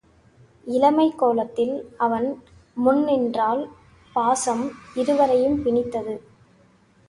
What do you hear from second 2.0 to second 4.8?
அவன் முன் நின்றாள் பாசம்